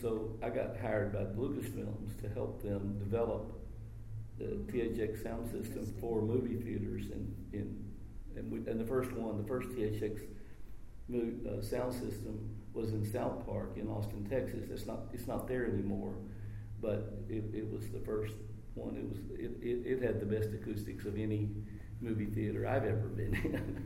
so 0.00 0.36
I 0.42 0.50
got 0.50 0.76
hired 0.80 1.12
by 1.12 1.24
Lucasfilms 1.40 2.20
to 2.22 2.28
help 2.28 2.62
them 2.62 2.98
develop 2.98 3.52
the 4.38 4.44
THX 4.72 5.22
sound 5.22 5.50
system 5.50 5.92
for 6.00 6.22
movie 6.22 6.56
theaters 6.56 7.06
And, 7.12 7.34
and, 7.52 7.84
and, 8.36 8.52
we, 8.52 8.58
and 8.70 8.80
the 8.80 8.86
first 8.86 9.12
one, 9.12 9.36
the 9.36 9.48
first 9.48 9.68
THX 9.70 10.20
uh, 11.10 11.62
sound 11.62 11.92
system 11.92 12.54
was 12.72 12.92
in 12.92 13.04
South 13.04 13.44
Park 13.46 13.72
in 13.76 13.88
Austin, 13.88 14.26
Texas. 14.28 14.68
It's 14.70 14.86
not 14.86 15.00
it's 15.12 15.26
not 15.26 15.48
there 15.48 15.66
anymore, 15.66 16.14
but 16.80 17.24
it, 17.28 17.44
it 17.52 17.72
was 17.72 17.88
the 17.88 18.00
first 18.00 18.34
one. 18.74 18.96
It 18.96 19.08
was 19.08 19.18
it, 19.38 19.52
it, 19.62 19.86
it 19.86 20.02
had 20.02 20.20
the 20.20 20.26
best 20.26 20.50
acoustics 20.52 21.06
of 21.06 21.16
any 21.18 21.48
movie 22.00 22.26
theater 22.26 22.66
I've 22.66 22.84
ever 22.84 23.08
been 23.08 23.34
in. 23.34 23.52